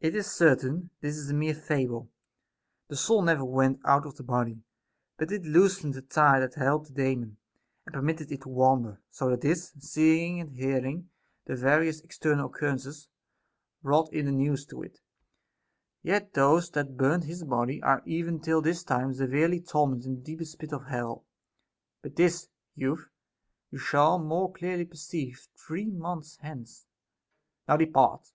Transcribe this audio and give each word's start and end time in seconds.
It 0.00 0.16
is 0.16 0.26
certain, 0.32 0.90
this 1.00 1.16
is 1.16 1.30
a 1.30 1.32
mere 1.32 1.54
fable. 1.54 2.10
The 2.88 2.96
soul 2.96 3.22
never 3.22 3.44
went 3.44 3.78
out 3.84 4.04
of 4.04 4.16
the 4.16 4.24
body, 4.24 4.64
but 5.16 5.30
it 5.30 5.44
loosened 5.44 5.94
the 5.94 6.02
tie 6.02 6.40
that 6.40 6.54
held 6.54 6.86
the 6.86 6.92
Daemon, 6.92 7.36
and 7.86 7.92
permitted 7.94 8.32
it 8.32 8.40
to 8.40 8.48
wander; 8.48 9.00
so 9.12 9.30
that 9.30 9.42
this, 9.42 9.70
seeing 9.78 10.40
and 10.40 10.56
hearing 10.56 11.10
the 11.44 11.54
various 11.54 12.00
external 12.00 12.46
occurrences, 12.46 13.06
brought 13.80 14.12
in 14.12 14.26
the 14.26 14.32
news 14.32 14.66
to 14.66 14.82
it; 14.82 14.98
yet 16.02 16.34
those 16.34 16.68
that 16.72 16.96
burnt 16.96 17.22
his 17.22 17.44
body 17.44 17.80
are 17.80 18.02
even 18.04 18.40
till 18.40 18.60
this 18.60 18.82
time 18.82 19.14
severely 19.14 19.60
tormented 19.60 20.06
in 20.08 20.14
the 20.16 20.20
deepest 20.22 20.58
pit 20.58 20.72
of 20.72 20.86
hell. 20.86 21.24
But 22.02 22.16
this, 22.16 22.48
youth, 22.74 23.08
you 23.70 23.78
shall 23.78 24.18
more 24.18 24.52
clearly 24.52 24.84
perceive 24.84 25.46
three 25.54 25.86
months 25.90 26.38
hence; 26.42 26.86
now 27.68 27.76
depart. 27.76 28.32